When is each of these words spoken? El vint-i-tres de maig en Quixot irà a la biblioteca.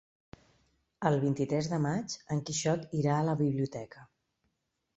El 1.09 1.17
vint-i-tres 1.23 1.69
de 1.75 1.79
maig 1.85 2.17
en 2.37 2.43
Quixot 2.49 2.87
irà 3.03 3.15
a 3.19 3.27
la 3.31 3.39
biblioteca. 3.45 4.07